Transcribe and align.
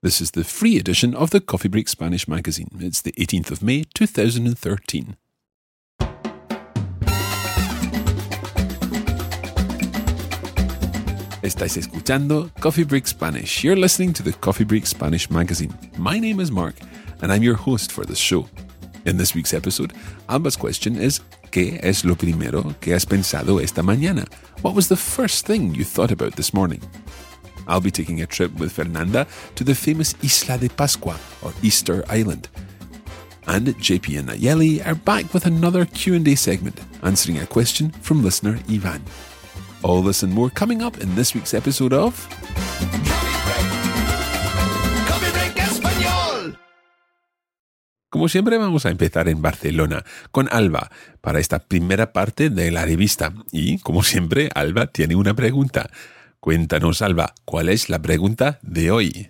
This 0.00 0.20
is 0.20 0.30
the 0.30 0.44
free 0.44 0.78
edition 0.78 1.12
of 1.12 1.30
the 1.30 1.40
Coffee 1.40 1.66
Break 1.66 1.88
Spanish 1.88 2.28
magazine. 2.28 2.68
It's 2.78 3.02
the 3.02 3.10
18th 3.18 3.50
of 3.50 3.64
May, 3.64 3.82
2013. 3.94 5.16
Estáis 11.42 11.76
escuchando 11.76 12.48
Coffee 12.60 12.84
Break 12.84 13.08
Spanish. 13.08 13.64
You're 13.64 13.74
listening 13.74 14.12
to 14.12 14.22
the 14.22 14.32
Coffee 14.34 14.62
Break 14.62 14.86
Spanish 14.86 15.28
magazine. 15.30 15.76
My 15.96 16.20
name 16.20 16.38
is 16.38 16.52
Mark, 16.52 16.76
and 17.20 17.32
I'm 17.32 17.42
your 17.42 17.56
host 17.56 17.90
for 17.90 18.04
this 18.04 18.18
show. 18.18 18.46
In 19.04 19.16
this 19.16 19.34
week's 19.34 19.52
episode, 19.52 19.94
Alba's 20.28 20.54
question 20.54 20.94
is 20.94 21.22
¿Qué 21.50 21.80
es 21.82 22.04
lo 22.04 22.14
primero 22.14 22.72
que 22.80 22.94
has 22.94 23.04
pensado 23.04 23.60
esta 23.60 23.82
mañana? 23.82 24.28
What 24.62 24.76
was 24.76 24.86
the 24.86 24.96
first 24.96 25.44
thing 25.44 25.74
you 25.74 25.82
thought 25.82 26.12
about 26.12 26.36
this 26.36 26.54
morning? 26.54 26.82
I'll 27.68 27.80
be 27.80 27.90
taking 27.90 28.22
a 28.22 28.26
trip 28.26 28.52
with 28.58 28.72
Fernanda 28.72 29.26
to 29.54 29.64
the 29.64 29.74
famous 29.74 30.14
Isla 30.22 30.58
de 30.58 30.68
Pascua, 30.68 31.16
or 31.42 31.52
Easter 31.62 32.04
Island. 32.08 32.48
And 33.46 33.68
JP 33.68 34.18
and 34.18 34.28
Nayeli 34.28 34.86
are 34.86 34.94
back 34.94 35.32
with 35.32 35.46
another 35.46 35.84
Q&A 35.86 36.34
segment, 36.34 36.80
answering 37.02 37.38
a 37.38 37.46
question 37.46 37.90
from 38.02 38.22
listener 38.22 38.58
Ivan. 38.68 39.02
All 39.82 40.02
this 40.02 40.22
and 40.22 40.32
more 40.32 40.50
coming 40.50 40.82
up 40.82 40.98
in 40.98 41.14
this 41.14 41.34
week's 41.34 41.54
episode 41.54 41.92
of... 41.92 42.26
Como 48.10 48.28
siempre 48.28 48.56
vamos 48.56 48.86
a 48.86 48.90
empezar 48.90 49.28
en 49.28 49.42
Barcelona 49.42 50.02
con 50.30 50.48
Alba 50.50 50.90
para 51.20 51.40
esta 51.40 51.58
primera 51.58 52.12
parte 52.12 52.48
de 52.48 52.70
la 52.70 52.86
revista. 52.86 53.34
Y 53.52 53.78
como 53.80 54.02
siempre, 54.02 54.48
Alba 54.54 54.86
tiene 54.86 55.14
una 55.14 55.34
pregunta. 55.34 55.90
Cuéntanos, 56.40 57.02
Alba, 57.02 57.34
¿cuál 57.44 57.68
es 57.68 57.88
la 57.88 57.98
pregunta 58.00 58.60
de 58.62 58.92
hoy? 58.92 59.28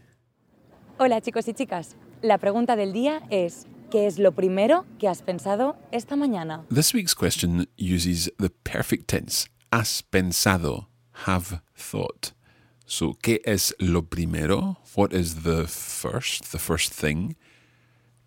Hola 0.98 1.23
chicos 1.23 1.48
y 1.48 1.55
chicas, 1.55 1.97
la 2.20 2.37
pregunta 2.37 2.77
del 2.77 2.92
día 2.92 3.23
es, 3.31 3.67
¿qué 3.91 4.06
es 4.06 4.19
lo 4.19 4.33
primero 4.33 4.84
que 4.98 5.09
has 5.09 5.23
pensado 5.23 5.79
esta 5.91 6.17
mañana? 6.17 6.67
This 6.69 6.92
week's 6.92 7.14
question 7.14 7.67
uses 7.79 8.30
the 8.39 8.51
perfect 8.51 9.08
tense. 9.08 9.48
Has 9.73 10.02
pensado, 10.02 10.89
have 11.27 11.63
thought. 11.74 12.33
So, 12.85 13.14
¿qué 13.23 13.40
es 13.46 13.75
lo 13.79 14.02
primero? 14.02 14.77
What 14.95 15.14
is 15.14 15.45
the 15.45 15.67
first, 15.67 16.52
the 16.52 16.58
first 16.58 16.92
thing 16.92 17.36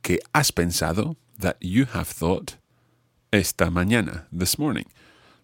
que 0.01 0.17
has 0.33 0.51
pensado 0.51 1.17
that 1.39 1.57
you 1.61 1.85
have 1.93 2.07
thought 2.07 2.55
esta 3.31 3.69
mañana, 3.69 4.25
this 4.35 4.57
morning? 4.57 4.85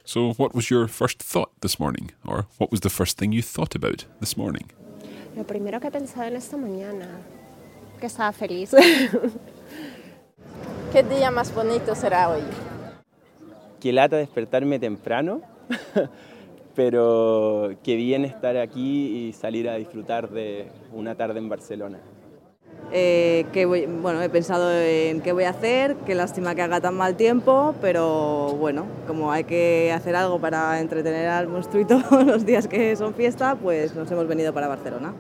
So, 0.08 0.32
what 0.36 0.56
was 0.56 0.70
your 0.70 0.88
first 0.88 1.22
thought 1.22 1.52
this 1.60 1.82
morning? 1.82 2.12
Or 2.26 2.46
what 2.60 2.72
was 2.72 2.80
the 2.80 2.90
first 2.90 3.18
thing 3.18 3.34
you 3.34 3.42
thought 3.42 3.76
about 3.76 4.06
this 4.22 4.38
morning? 4.38 4.72
Lo 5.36 5.44
primero 5.44 5.82
que 5.82 5.90
he 5.90 5.92
pensado 5.92 6.28
en 6.28 6.38
esta 6.38 6.56
mañana, 6.56 7.10
que 8.00 8.08
estaba 8.08 8.32
feliz. 8.32 8.72
¿Qué 10.94 11.04
día 11.04 11.30
más 11.30 11.54
bonito 11.54 11.94
será 11.94 12.30
hoy? 12.30 12.40
Qué 13.82 13.92
lata 13.92 14.16
despertarme 14.16 14.80
temprano, 14.80 15.42
pero 16.74 17.76
qué 17.84 17.98
bien 17.98 18.24
estar 18.24 18.56
aquí 18.56 19.28
y 19.28 19.34
salir 19.34 19.68
a 19.68 19.76
disfrutar 19.76 20.30
de 20.30 20.70
una 20.94 21.16
tarde 21.16 21.40
en 21.40 21.50
Barcelona. 21.50 22.00
Eh, 22.92 23.46
que 23.52 23.66
voy- 23.66 23.86
bueno, 23.86 24.22
he 24.22 24.30
pensado 24.30 24.72
en 24.72 25.20
qué 25.22 25.34
voy 25.34 25.44
a 25.44 25.50
hacer, 25.50 25.96
qué 26.06 26.16
lástima 26.16 26.56
que 26.56 26.62
haga 26.62 26.80
tan 26.80 26.96
mal 26.96 27.16
tiempo, 27.16 27.76
pero 27.82 28.56
bueno, 28.58 28.86
como 29.08 29.32
hay 29.32 29.44
que 29.44 29.92
hacer 29.94 30.16
algo 30.16 30.40
para 30.40 30.80
entretener 30.80 31.28
al 31.28 31.48
monstruito 31.50 32.02
los 32.26 32.46
días 32.46 32.68
que 32.68 32.96
son 32.96 33.14
fiesta, 33.14 33.56
pues 33.62 33.94
nos 33.94 34.10
hemos 34.12 34.28
venido 34.28 34.54
para 34.54 34.68
Barcelona. 34.70 35.14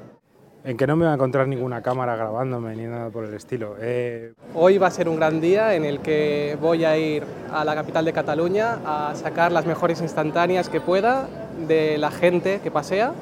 En 0.63 0.75
que 0.75 0.88
no 0.88 0.95
me 0.97 1.05
va 1.05 1.11
a 1.11 1.16
encontrar 1.16 1.47
ninguna 1.47 1.81
cámara 1.81 2.16
grabándome 2.17 2.75
ni 2.75 2.83
nada 2.85 3.09
por 3.09 3.23
el 3.25 3.33
estilo. 3.33 3.75
Eh, 3.79 4.34
Hoy 4.53 4.78
va 4.78 4.88
a 4.88 4.91
ser 4.91 5.07
un 5.07 5.16
gran 5.17 5.39
día 5.39 5.75
en 5.75 5.85
el 5.85 5.99
que 5.99 6.57
voy 6.61 6.84
a 6.84 6.97
ir 6.97 7.23
a 7.53 7.63
la 7.63 7.73
capital 7.75 8.03
de 8.05 8.11
Cataluña 8.11 8.79
a 8.85 9.13
sacar 9.16 9.51
las 9.51 9.66
mejores 9.66 10.01
instantáneas 10.01 10.67
que 10.69 10.81
pueda 10.81 11.28
de 11.67 11.97
la 11.97 12.11
gente 12.11 12.59
que 12.61 12.72
pasea, 12.72 13.13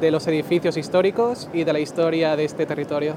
de 0.00 0.10
los 0.10 0.26
edificios 0.26 0.76
históricos 0.76 1.48
y 1.52 1.64
de 1.64 1.72
la 1.72 1.80
historia 1.80 2.36
de 2.36 2.44
este 2.44 2.64
territorio. 2.66 3.14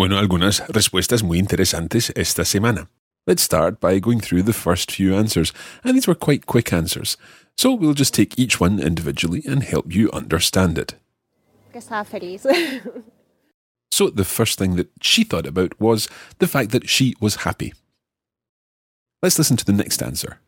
Bueno, 0.00 0.16
algunas 0.16 0.66
respuestas 0.68 1.22
muy 1.22 1.38
interesantes 1.38 2.10
esta 2.16 2.46
semana. 2.46 2.88
Let's 3.26 3.42
start 3.42 3.80
by 3.80 4.00
going 4.00 4.20
through 4.20 4.44
the 4.44 4.54
first 4.54 4.90
few 4.90 5.14
answers, 5.14 5.52
and 5.84 5.94
these 5.94 6.06
were 6.06 6.14
quite 6.14 6.46
quick 6.46 6.72
answers. 6.72 7.18
So 7.54 7.74
we'll 7.74 7.92
just 7.92 8.14
take 8.14 8.38
each 8.38 8.58
one 8.58 8.80
individually 8.80 9.42
and 9.46 9.62
help 9.62 9.94
you 9.94 10.08
understand 10.10 10.78
it. 10.78 10.94
que 11.70 11.80
estaba 11.80 12.06
feliz. 12.06 12.46
So 13.92 14.08
the 14.08 14.24
first 14.24 14.58
thing 14.58 14.76
that 14.76 14.88
she 15.02 15.22
thought 15.22 15.46
about 15.46 15.78
was 15.78 16.08
the 16.38 16.48
fact 16.48 16.70
that 16.70 16.88
she 16.88 17.14
was 17.20 17.44
happy. 17.44 17.74
Let's 19.22 19.36
listen 19.36 19.58
to 19.58 19.66
the 19.66 19.74
next 19.74 20.02
answer. 20.02 20.38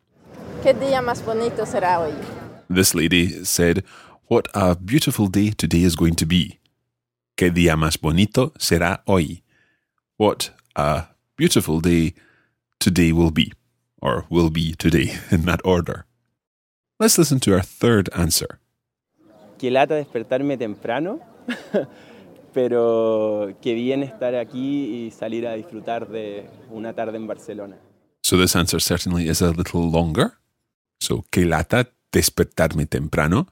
¿Qué 0.62 0.72
día 0.72 1.02
más 1.02 1.22
bonito 1.22 1.66
será 1.66 1.98
hoy? 1.98 2.14
This 2.70 2.94
lady 2.94 3.44
said, 3.44 3.84
What 4.28 4.48
a 4.54 4.76
beautiful 4.76 5.26
day 5.26 5.50
today 5.50 5.82
is 5.82 5.94
going 5.94 6.14
to 6.14 6.24
be. 6.24 6.61
Que 7.42 7.50
día 7.50 7.74
más 7.74 8.00
bonito 8.00 8.52
será 8.56 9.02
hoy. 9.04 9.42
What 10.16 10.52
a 10.76 11.16
beautiful 11.36 11.80
day 11.80 12.14
today 12.78 13.10
will 13.10 13.32
be, 13.32 13.50
or 14.00 14.26
will 14.30 14.48
be 14.48 14.76
today, 14.76 15.18
in 15.32 15.44
that 15.46 15.60
order. 15.64 16.06
Let's 17.00 17.18
listen 17.18 17.40
to 17.40 17.54
our 17.54 17.64
third 17.64 18.08
answer. 18.14 18.60
Qué 19.58 19.72
lata 19.72 19.96
despertarme 19.96 20.56
temprano, 20.56 21.18
pero 22.54 23.56
qué 23.60 23.74
bien 23.74 24.04
estar 24.04 24.36
aquí 24.36 25.06
y 25.06 25.10
salir 25.10 25.48
a 25.48 25.54
disfrutar 25.54 26.06
de 26.06 26.48
una 26.70 26.92
tarde 26.92 27.16
en 27.16 27.26
Barcelona. 27.26 27.76
So 28.22 28.36
this 28.36 28.54
answer 28.54 28.78
certainly 28.78 29.28
is 29.28 29.42
a 29.42 29.50
little 29.50 29.90
longer. 29.90 30.38
So, 31.00 31.24
que 31.32 31.44
lata 31.44 31.88
despertarme 32.12 32.86
temprano. 32.86 33.48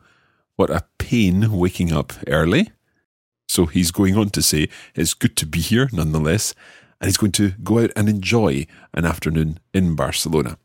What 0.55 0.71
a 0.71 0.87
pain 0.97 1.51
waking 1.51 1.93
up 1.93 2.13
early. 2.29 2.71
So 3.51 3.67
he's 3.67 3.91
going 3.91 4.17
on 4.17 4.31
to 4.31 4.43
say 4.43 4.69
it's 4.95 5.13
good 5.13 5.35
to 5.39 5.45
be 5.45 5.59
here 5.59 5.89
nonetheless, 5.93 6.55
and 7.01 7.09
he's 7.09 7.17
going 7.17 7.33
to 7.33 7.51
go 7.65 7.81
out 7.81 7.91
and 7.97 8.09
enjoy 8.09 8.65
an 8.95 9.05
afternoon 9.05 9.59
in 9.75 9.97
Barcelona. 9.97 10.57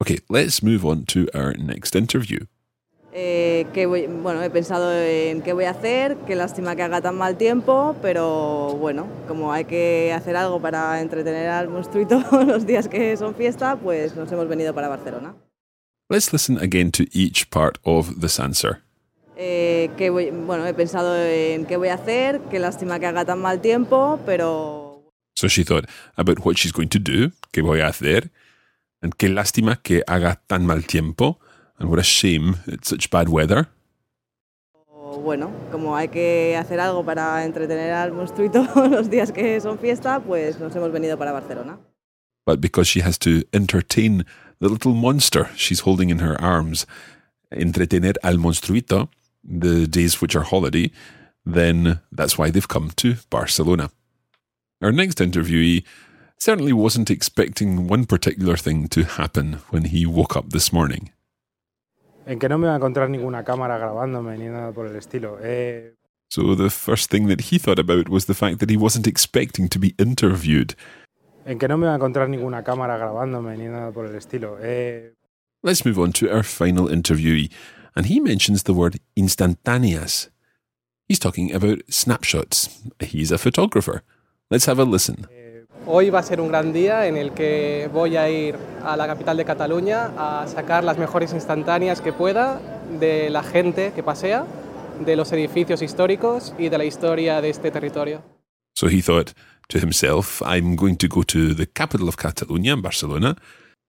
Okay, 0.00 0.16
let's 0.30 0.62
move 0.62 0.82
on 0.86 1.04
to 1.12 1.28
our 1.34 1.52
next 1.58 1.94
interview. 1.94 2.46
Eh, 3.14 3.66
que 3.74 3.84
voy- 3.86 4.06
bueno, 4.06 4.40
he 4.42 4.48
pensado 4.48 4.90
en 4.94 5.42
qué 5.42 5.52
voy 5.52 5.64
a 5.66 5.72
hacer, 5.72 6.16
qué 6.26 6.34
lástima 6.34 6.74
que 6.74 6.82
haga 6.82 7.02
tan 7.02 7.18
mal 7.18 7.36
tiempo, 7.36 7.94
pero 8.00 8.78
bueno, 8.80 9.06
como 9.28 9.52
hay 9.52 9.66
que 9.66 10.10
hacer 10.14 10.34
algo 10.34 10.58
para 10.58 11.02
entretener 11.02 11.50
al 11.50 11.68
monstruito 11.68 12.24
los 12.46 12.64
días 12.64 12.88
que 12.88 13.14
son 13.18 13.34
fiesta, 13.34 13.76
pues 13.76 14.16
nos 14.16 14.32
hemos 14.32 14.48
venido 14.48 14.72
para 14.74 14.88
Barcelona. 14.88 15.34
Let's 16.08 16.32
listen 16.32 16.56
again 16.56 16.90
to 16.92 17.04
each 17.12 17.50
part 17.50 17.76
of 17.84 18.20
this 18.22 18.40
answer. 18.40 18.80
Eh, 19.36 19.90
que 19.96 20.10
voy- 20.10 20.30
bueno, 20.30 20.66
he 20.66 20.74
pensado 20.74 21.16
en 21.16 21.64
qué 21.66 21.76
voy 21.76 21.88
a 21.88 21.94
hacer, 21.94 22.40
qué 22.50 22.58
lástima 22.58 22.98
que 23.00 23.06
haga 23.06 23.24
tan 23.24 23.40
mal 23.40 23.60
tiempo, 23.60 24.20
pero 24.26 25.02
So 25.34 25.48
she 25.48 25.64
thought 25.64 25.86
about 26.16 26.38
what 26.44 26.56
she's 26.56 26.72
going 26.72 26.88
to 26.88 26.98
do, 26.98 27.32
que 27.52 27.62
voy 27.62 27.80
a 27.80 27.86
hacer, 27.88 28.30
and 29.00 29.14
qué 29.14 29.28
lástima 29.30 29.76
que 29.82 30.02
haga 30.06 30.40
tan 30.46 30.66
mal 30.66 30.84
tiempo, 30.86 31.38
And 31.78 31.90
what 31.90 31.98
a 31.98 32.04
shame 32.04 32.56
it's 32.68 32.88
such 32.88 33.10
bad 33.10 33.28
weather. 33.28 33.66
Bueno, 35.24 35.50
como 35.72 35.96
hay 35.96 36.08
que 36.08 36.56
hacer 36.56 36.78
algo 36.78 37.04
para 37.04 37.44
entretener 37.44 37.92
al 37.92 38.12
monstruito 38.12 38.66
los 38.90 39.10
días 39.10 39.32
que 39.32 39.60
son 39.60 39.78
fiesta, 39.78 40.20
pues 40.20 40.60
nos 40.60 40.76
hemos 40.76 40.92
venido 40.92 41.18
para 41.18 41.32
Barcelona. 41.32 41.78
But 42.46 42.60
because 42.60 42.88
she 42.88 43.00
has 43.02 43.18
to 43.20 43.42
entertain 43.52 44.24
the 44.60 44.68
little 44.68 44.92
monster 44.94 45.48
she's 45.56 45.80
holding 45.84 46.10
in 46.10 46.20
her 46.20 46.36
arms, 46.40 46.86
entretener 47.50 48.16
al 48.22 48.38
monstruito, 48.38 49.10
the 49.44 49.86
days 49.86 50.20
which 50.20 50.34
are 50.36 50.44
holiday, 50.44 50.90
then 51.44 52.00
that's 52.12 52.38
why 52.38 52.50
they've 52.50 52.68
come 52.68 52.90
to 52.96 53.14
Barcelona. 53.30 53.90
Our 54.80 54.92
next 54.92 55.18
interviewee 55.18 55.84
certainly 56.38 56.72
wasn't 56.72 57.10
expecting 57.10 57.88
one 57.88 58.04
particular 58.04 58.56
thing 58.56 58.88
to 58.88 59.04
happen 59.04 59.58
when 59.70 59.84
he 59.86 60.06
woke 60.06 60.36
up 60.36 60.50
this 60.50 60.72
morning. 60.72 61.10
En 62.26 62.38
que 62.38 62.48
no 62.48 62.56
me 62.58 62.66
va 62.68 62.74
a 62.74 62.76
encontrar 62.76 63.08
ninguna 63.08 63.42
cámara 63.44 63.78
grabándome 63.78 64.38
ni 64.38 64.46
nada 64.48 64.72
por 64.72 64.86
el 64.86 64.96
estilo. 64.96 65.38
Eh, 65.42 65.92
So 66.30 66.54
the 66.54 66.70
first 66.70 67.10
thing 67.10 67.26
that 67.28 67.50
he 67.50 67.58
thought 67.58 67.78
about 67.78 68.08
was 68.08 68.24
the 68.24 68.34
fact 68.34 68.58
that 68.60 68.70
he 68.70 68.76
wasn't 68.76 69.06
expecting 69.06 69.68
to 69.68 69.78
be 69.78 69.94
interviewed. 69.98 70.74
en 71.44 71.58
que 71.58 71.66
no 71.68 71.76
me 71.76 71.86
va 71.86 71.92
a 71.92 71.96
encontrar 71.96 72.28
ninguna 72.28 72.62
cámara 72.62 72.96
grabándome 72.96 73.56
ni 73.58 73.66
nada 73.66 73.90
por 73.92 74.06
el 74.06 74.14
estilo. 74.14 74.56
Eh, 74.62 75.12
Let's 75.64 75.84
move 75.84 75.98
on 75.98 76.12
to 76.14 76.28
our 76.32 76.42
final 76.44 76.88
interviewee, 76.88 77.50
and 77.94 78.06
he 78.06 78.20
mentions 78.20 78.64
the 78.64 78.72
word 78.72 78.98
instantáneas. 79.16 80.30
He's 81.08 81.18
talking 81.18 81.52
about 81.54 81.80
snapshots. 81.88 82.80
He's 83.00 83.32
a 83.32 83.38
photographer. 83.38 84.02
Let's 84.50 84.66
have 84.66 84.78
a 84.78 84.84
listen. 84.84 85.26
Eh, 85.30 85.64
hoy 85.86 86.10
va 86.10 86.20
a 86.20 86.22
ser 86.22 86.40
un 86.40 86.48
gran 86.48 86.72
día 86.72 87.06
en 87.06 87.16
el 87.16 87.32
que 87.32 87.88
voy 87.92 88.16
a 88.16 88.30
ir 88.30 88.56
a 88.84 88.96
la 88.96 89.06
capital 89.06 89.36
de 89.36 89.44
Cataluña 89.44 90.12
a 90.16 90.46
sacar 90.46 90.84
las 90.84 90.98
mejores 90.98 91.32
instantáneas 91.32 92.00
que 92.00 92.12
pueda 92.12 92.60
de 92.98 93.30
la 93.30 93.42
gente 93.42 93.92
que 93.94 94.02
pasea, 94.02 94.46
de 95.04 95.16
los 95.16 95.32
edificios 95.32 95.82
históricos 95.82 96.54
y 96.58 96.68
de 96.68 96.78
la 96.78 96.84
historia 96.84 97.40
de 97.40 97.50
este 97.50 97.70
territorio. 97.70 98.22
So 98.74 98.88
he 98.88 99.02
thought 99.02 99.32
to 99.68 99.78
himself, 99.78 100.40
I'm 100.42 100.76
going 100.76 100.96
to 100.96 101.08
go 101.08 101.22
to 101.24 101.54
the 101.54 101.66
capital 101.66 102.08
of 102.08 102.16
Catalonia, 102.16 102.76
Barcelona. 102.76 103.36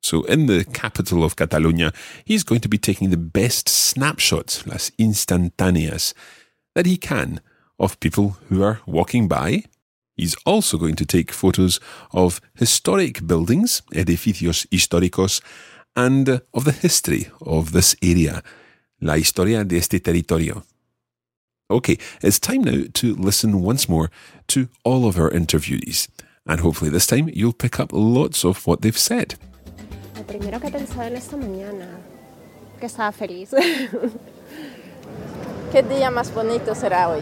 So 0.04 0.24
in 0.24 0.48
the 0.48 0.66
capital 0.66 1.24
of 1.24 1.38
Catalonia, 1.38 1.94
he's 2.26 2.44
going 2.44 2.60
to 2.62 2.68
be 2.68 2.78
taking 2.78 3.10
the 3.10 3.18
best 3.18 3.70
snapshots, 3.70 4.68
las 4.68 4.92
instantáneas, 5.00 6.14
that 6.76 6.86
he 6.86 6.98
can 6.98 7.40
of 7.80 8.00
people 8.02 8.36
who 8.50 8.62
are 8.62 8.82
walking 8.86 9.30
by. 9.30 9.64
He's 10.18 10.36
also 10.46 10.78
going 10.78 10.96
to 10.96 11.06
take 11.06 11.32
photos 11.32 11.80
of 12.12 12.42
historic 12.56 13.26
buildings, 13.26 13.82
edificios 13.94 14.68
históricos, 14.68 15.42
and 15.96 16.42
of 16.54 16.66
the 16.66 16.74
history 16.74 17.30
of 17.42 17.72
this 17.72 17.96
area, 18.04 18.44
la 19.00 19.14
historia 19.14 19.64
de 19.64 19.78
este 19.78 20.04
territorio. 20.04 20.64
Okay, 21.72 21.98
it's 22.22 22.40
time 22.40 22.64
now 22.64 22.84
to 22.94 23.16
listen 23.16 23.62
once 23.62 23.88
more 23.88 24.12
to 24.48 24.68
all 24.84 25.08
of 25.08 25.18
our 25.18 25.32
interviewees. 25.32 26.10
And 26.46 26.60
hopefully 26.60 26.92
this 26.92 27.08
time 27.08 27.30
you'll 27.34 27.54
pick 27.54 27.80
up 27.80 27.92
lots 27.94 28.44
of 28.44 28.68
what 28.68 28.82
they've 28.82 28.98
said. 28.98 29.36
Lo 30.16 30.24
primero 30.24 30.60
que 30.60 30.68
he 30.68 30.72
pensado 30.72 31.04
en 31.04 31.16
esta 31.16 31.38
mañana, 31.38 31.88
que 32.80 32.86
estaba 32.86 33.12
feliz. 33.12 33.52
¿Qué 35.72 35.82
día 35.82 36.12
más 36.12 36.34
bonito 36.34 36.76
será 36.76 37.10
hoy? 37.10 37.22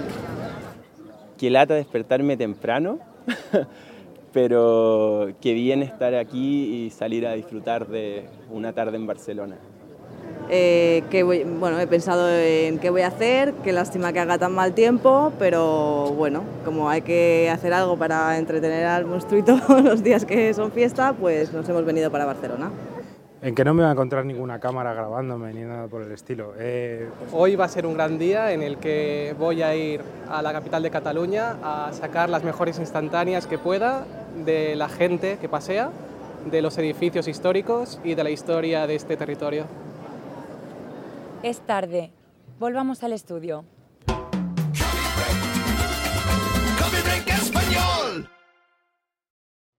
Qué 1.37 1.49
lata 1.49 1.73
despertarme 1.73 2.35
temprano, 2.35 2.99
pero 4.33 5.29
qué 5.39 5.53
bien 5.53 5.83
estar 5.83 6.15
aquí 6.15 6.85
y 6.85 6.89
salir 6.89 7.25
a 7.25 7.33
disfrutar 7.33 7.87
de 7.87 8.25
una 8.49 8.73
tarde 8.73 8.97
en 8.97 9.07
Barcelona. 9.07 9.57
Eh, 10.53 11.03
que 11.09 11.23
voy- 11.23 11.45
bueno, 11.45 11.79
he 11.79 11.87
pensado 11.87 12.29
en 12.29 12.77
qué 12.79 12.89
voy 12.89 13.03
a 13.03 13.07
hacer, 13.07 13.53
qué 13.63 13.71
lástima 13.71 14.11
que 14.11 14.19
haga 14.19 14.37
tan 14.37 14.51
mal 14.53 14.73
tiempo, 14.73 15.31
pero 15.39 16.13
bueno, 16.17 16.43
como 16.65 16.89
hay 16.89 17.03
que 17.03 17.49
hacer 17.49 17.71
algo 17.71 17.95
para 17.97 18.37
entretener 18.37 18.85
al 18.85 19.05
monstruito 19.05 19.57
los 19.81 20.03
días 20.03 20.25
que 20.25 20.53
son 20.53 20.73
fiesta, 20.73 21.13
pues 21.13 21.53
nos 21.53 21.67
hemos 21.69 21.85
venido 21.85 22.11
para 22.11 22.25
Barcelona. 22.25 22.69
en 23.41 23.55
que 23.55 23.63
no 23.63 23.73
me 23.73 23.81
va 23.83 23.89
a 23.89 23.91
encontrar 23.93 24.25
ninguna 24.25 24.59
cámara 24.59 24.93
grabándome 24.93 25.53
ni 25.53 25.61
nada 25.61 25.87
por 25.87 26.01
el 26.01 26.11
estilo. 26.11 26.53
Eh, 26.59 27.07
Hoy 27.31 27.55
va 27.55 27.63
a 27.65 27.69
ser 27.69 27.85
un 27.85 27.93
gran 27.93 28.19
día 28.19 28.51
en 28.51 28.61
el 28.61 28.75
que 28.77 29.33
voy 29.39 29.61
a 29.63 29.73
ir 29.73 30.01
a 30.29 30.41
la 30.41 30.51
capital 30.51 30.83
de 30.83 30.91
Cataluña 30.91 31.55
a 31.63 31.91
sacar 31.93 32.29
las 32.29 32.43
mejores 32.43 32.77
instantáneas 32.77 33.47
que 33.47 33.57
pueda 33.57 34.03
de 34.45 34.75
la 34.75 34.89
gente 34.89 35.37
que 35.39 35.47
pasea, 35.47 35.91
de 36.51 36.61
los 36.61 36.77
edificios 36.77 37.27
históricos 37.29 37.99
y 38.03 38.15
de 38.15 38.23
la 38.25 38.29
historia 38.31 38.85
de 38.85 38.95
este 38.95 39.15
territorio. 39.15 39.63
Es 41.43 41.65
tarde. 41.65 42.11
Volvamos 42.59 43.03
al 43.03 43.13
estudio. 43.13 43.65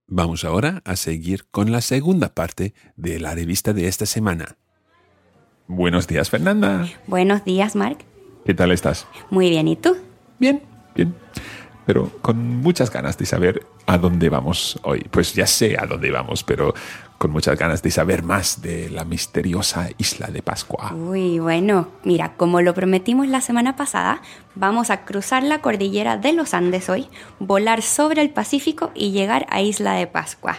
Vamos 0.07 0.43
ahora 0.43 0.81
a 0.83 0.97
seguir 0.97 1.45
con 1.49 1.71
la 1.71 1.79
segunda 1.79 2.35
parte 2.35 2.73
de 2.97 3.19
la 3.19 3.33
revista 3.33 3.71
de 3.71 3.87
esta 3.87 4.05
semana. 4.05 4.57
Buenos 5.67 6.05
días, 6.05 6.29
Fernanda. 6.29 6.85
Buenos 7.07 7.45
días, 7.45 7.77
Mark. 7.77 7.99
¿Qué 8.45 8.53
tal 8.53 8.71
estás? 8.73 9.07
Muy 9.29 9.49
bien, 9.49 9.69
¿y 9.69 9.77
tú? 9.77 9.95
Bien, 10.39 10.61
bien. 10.93 11.15
Pero 11.85 12.11
con 12.21 12.57
muchas 12.57 12.91
ganas 12.91 13.17
de 13.17 13.25
saber 13.25 13.65
a 13.85 13.97
dónde 13.97 14.29
vamos 14.29 14.77
hoy. 14.83 15.07
Pues 15.09 15.33
ya 15.33 15.47
sé 15.47 15.77
a 15.79 15.85
dónde 15.85 16.11
vamos, 16.11 16.43
pero 16.43 16.73
con 17.23 17.31
muchas 17.31 17.57
ganas 17.57 17.81
de 17.81 17.89
saber 17.89 18.21
más 18.21 18.61
de 18.61 18.89
la 18.89 19.05
misteriosa 19.05 19.87
isla 19.97 20.27
de 20.27 20.41
Pascua. 20.41 20.93
Uy, 20.93 21.39
bueno, 21.39 21.87
mira, 22.03 22.33
como 22.35 22.59
lo 22.59 22.73
prometimos 22.73 23.29
la 23.29 23.39
semana 23.39 23.77
pasada, 23.77 24.21
vamos 24.55 24.89
a 24.89 25.05
cruzar 25.05 25.41
la 25.41 25.61
cordillera 25.61 26.17
de 26.17 26.33
los 26.33 26.53
Andes 26.53 26.89
hoy, 26.89 27.07
volar 27.39 27.81
sobre 27.81 28.21
el 28.21 28.29
Pacífico 28.29 28.91
y 28.93 29.11
llegar 29.11 29.45
a 29.49 29.61
Isla 29.61 29.93
de 29.93 30.05
Pascua. 30.05 30.57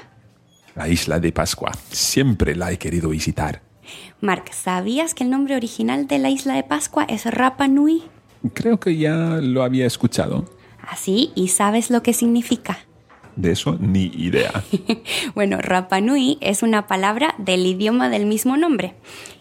La 0.74 0.88
isla 0.88 1.20
de 1.20 1.32
Pascua. 1.32 1.70
Siempre 1.90 2.56
la 2.56 2.72
he 2.72 2.78
querido 2.78 3.10
visitar. 3.10 3.60
Mark, 4.22 4.44
¿sabías 4.54 5.12
que 5.12 5.24
el 5.24 5.28
nombre 5.28 5.56
original 5.56 6.06
de 6.06 6.18
la 6.18 6.30
isla 6.30 6.54
de 6.54 6.62
Pascua 6.62 7.04
es 7.04 7.26
Rapa 7.26 7.68
Nui? 7.68 8.04
Creo 8.54 8.80
que 8.80 8.96
ya 8.96 9.38
lo 9.42 9.64
había 9.64 9.84
escuchado. 9.84 10.46
Así, 10.88 11.30
¿y 11.34 11.48
sabes 11.48 11.90
lo 11.90 12.02
que 12.02 12.14
significa? 12.14 12.78
De 13.36 13.52
eso 13.52 13.76
ni 13.80 14.04
idea. 14.16 14.64
Bueno, 15.34 15.58
Rapa 15.60 16.00
Nui 16.00 16.38
es 16.40 16.62
una 16.62 16.86
palabra 16.86 17.34
del 17.38 17.66
idioma 17.66 18.08
del 18.08 18.26
mismo 18.26 18.56
nombre 18.56 18.94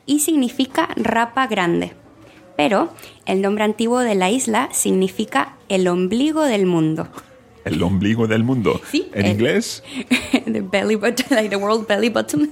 y 0.05 0.19
significa 0.19 0.89
rapa 0.95 1.47
grande. 1.47 1.93
Pero 2.57 2.93
el 3.25 3.41
nombre 3.41 3.63
antiguo 3.63 3.99
de 3.99 4.15
la 4.15 4.29
isla 4.29 4.69
significa 4.71 5.55
el 5.69 5.87
ombligo 5.87 6.43
del 6.43 6.65
mundo. 6.65 7.07
El 7.65 7.81
ombligo 7.81 8.27
del 8.27 8.43
mundo. 8.43 8.81
Sí, 8.91 9.09
¿En 9.13 9.25
eh. 9.25 9.31
inglés? 9.31 9.83
the 10.45 10.61
belly 10.61 10.95
button, 10.95 11.25
like 11.31 11.49
the 11.49 11.55
world 11.55 11.87
belly 11.87 12.09
button. 12.09 12.51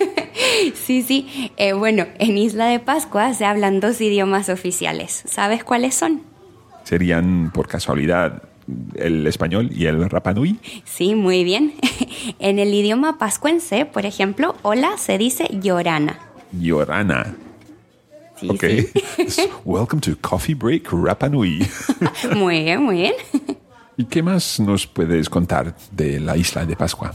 sí, 0.74 1.02
sí. 1.02 1.50
Eh, 1.56 1.72
bueno, 1.72 2.06
en 2.18 2.38
Isla 2.38 2.66
de 2.66 2.78
Pascua 2.78 3.34
se 3.34 3.44
hablan 3.44 3.80
dos 3.80 4.00
idiomas 4.00 4.48
oficiales. 4.48 5.24
¿Sabes 5.26 5.64
cuáles 5.64 5.94
son? 5.94 6.22
¿Serían 6.84 7.50
por 7.52 7.66
casualidad 7.66 8.44
el 8.94 9.26
español 9.26 9.70
y 9.72 9.86
el 9.86 10.08
rapanui? 10.08 10.58
Sí, 10.84 11.14
muy 11.14 11.44
bien. 11.44 11.74
en 12.38 12.58
el 12.58 12.72
idioma 12.74 13.18
pascuense, 13.18 13.86
por 13.86 14.06
ejemplo, 14.06 14.56
hola 14.62 14.96
se 14.98 15.18
dice 15.18 15.48
llorana. 15.52 16.18
Yorana. 16.52 17.34
Sí, 18.36 18.48
ok. 18.48 18.64
Welcome 19.64 20.00
to 20.02 20.12
Coffee 20.20 20.54
Break 20.54 20.92
Rapanui. 20.92 21.66
Muy 22.36 22.62
bien, 22.62 22.82
muy 22.82 22.96
bien. 22.96 23.14
¿Y 23.96 24.04
qué 24.04 24.22
más 24.22 24.60
nos 24.60 24.86
puedes 24.86 25.28
contar 25.28 25.74
de 25.90 26.20
la 26.20 26.36
isla 26.36 26.64
de 26.64 26.76
Pascua? 26.76 27.14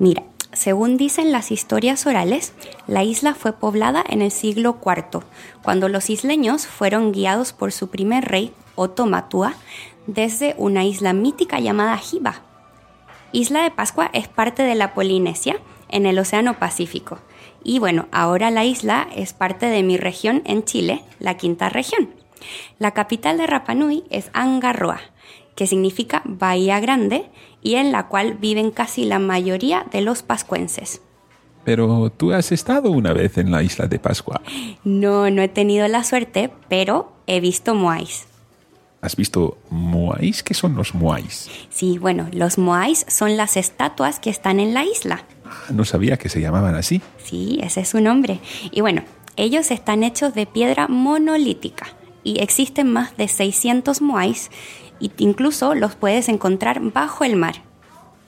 Mira, 0.00 0.24
según 0.52 0.96
dicen 0.96 1.30
las 1.30 1.52
historias 1.52 2.04
orales, 2.06 2.52
la 2.88 3.04
isla 3.04 3.34
fue 3.34 3.52
poblada 3.52 4.02
en 4.08 4.22
el 4.22 4.32
siglo 4.32 4.78
IV, 4.84 5.22
cuando 5.62 5.88
los 5.88 6.10
isleños 6.10 6.66
fueron 6.66 7.12
guiados 7.12 7.52
por 7.52 7.70
su 7.70 7.88
primer 7.90 8.24
rey, 8.24 8.52
Otto 8.76 9.06
Matua, 9.06 9.54
desde 10.06 10.54
una 10.58 10.84
isla 10.84 11.12
mítica 11.12 11.58
llamada 11.58 11.98
Jiba. 11.98 12.42
Isla 13.32 13.64
de 13.64 13.70
Pascua 13.70 14.08
es 14.12 14.28
parte 14.28 14.62
de 14.62 14.76
la 14.76 14.94
Polinesia, 14.94 15.58
en 15.88 16.06
el 16.06 16.18
Océano 16.18 16.58
Pacífico. 16.58 17.18
Y 17.62 17.78
bueno, 17.78 18.06
ahora 18.12 18.50
la 18.50 18.64
isla 18.64 19.08
es 19.14 19.32
parte 19.32 19.66
de 19.66 19.82
mi 19.82 19.96
región 19.96 20.42
en 20.44 20.64
Chile, 20.64 21.02
la 21.18 21.36
quinta 21.36 21.68
región. 21.68 22.10
La 22.78 22.92
capital 22.92 23.38
de 23.38 23.46
Rapa 23.46 23.74
Nui 23.74 24.04
es 24.10 24.30
Angarroa, 24.32 25.00
que 25.54 25.66
significa 25.66 26.22
Bahía 26.24 26.80
Grande 26.80 27.30
y 27.62 27.74
en 27.76 27.90
la 27.90 28.08
cual 28.08 28.34
viven 28.34 28.70
casi 28.70 29.04
la 29.04 29.18
mayoría 29.18 29.86
de 29.90 30.00
los 30.00 30.22
pascuenses. 30.22 31.02
Pero 31.64 32.10
tú 32.10 32.32
has 32.32 32.52
estado 32.52 32.90
una 32.90 33.12
vez 33.12 33.38
en 33.38 33.50
la 33.50 33.62
isla 33.62 33.86
de 33.86 33.98
Pascua. 33.98 34.40
No, 34.84 35.28
no 35.30 35.42
he 35.42 35.48
tenido 35.48 35.88
la 35.88 36.04
suerte, 36.04 36.52
pero 36.68 37.12
he 37.26 37.40
visto 37.40 37.74
moais. 37.74 38.28
¿Has 39.06 39.14
visto 39.14 39.56
moais? 39.70 40.42
¿Qué 40.42 40.52
son 40.52 40.74
los 40.74 40.92
moais? 40.92 41.48
Sí, 41.70 41.96
bueno, 41.96 42.28
los 42.32 42.58
moais 42.58 43.06
son 43.08 43.36
las 43.36 43.56
estatuas 43.56 44.18
que 44.18 44.30
están 44.30 44.58
en 44.58 44.74
la 44.74 44.84
isla. 44.84 45.24
No 45.70 45.84
sabía 45.84 46.16
que 46.16 46.28
se 46.28 46.40
llamaban 46.40 46.74
así. 46.74 47.00
Sí, 47.24 47.60
ese 47.62 47.82
es 47.82 47.88
su 47.88 48.00
nombre. 48.00 48.40
Y 48.72 48.80
bueno, 48.80 49.02
Ellos 49.36 49.70
están 49.70 50.02
hechos 50.02 50.34
de 50.34 50.46
piedra 50.46 50.88
monolítica 50.88 51.86
y 52.24 52.40
existen 52.40 52.90
más 52.90 53.16
de 53.18 53.28
600 53.28 54.00
moais 54.00 54.50
e 55.00 55.10
incluso 55.18 55.74
los 55.74 55.94
puedes 55.94 56.30
encontrar 56.30 56.80
bajo 56.80 57.22
el 57.22 57.36
mar. 57.36 57.62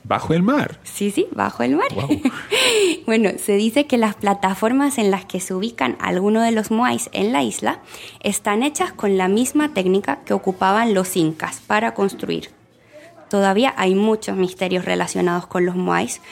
¿Bajo 0.08 0.32
el 0.32 0.42
mar? 0.42 0.80
Sí, 0.84 1.10
sí, 1.10 1.26
bajo 1.32 1.62
el 1.62 1.76
mar. 1.76 1.88
bueno, 3.06 3.30
se 3.38 3.56
dice 3.56 3.86
que 3.86 3.98
las 3.98 4.14
plataformas 4.14 4.96
en 4.96 5.10
las 5.10 5.26
que 5.26 5.38
se 5.38 5.52
ubican 5.52 5.98
algunos 6.00 6.44
de 6.44 6.50
los 6.50 6.70
moais 6.70 7.10
en 7.12 7.30
la 7.30 7.42
isla 7.42 7.82
están 8.20 8.62
hechas 8.62 8.90
con 8.90 9.18
la 9.18 9.28
misma 9.28 9.74
técnica 9.74 10.20
que 10.24 10.32
ocupaban 10.32 10.94
los 10.94 11.14
incas 11.14 11.60
para 11.66 11.92
construir. 11.92 12.48
Todavía 13.28 13.74
hay 13.76 13.94
muchos 13.94 14.38
misterios 14.38 14.86
relacionados 14.86 15.46
con 15.46 15.66
los 15.66 15.76
moais, 15.76 16.22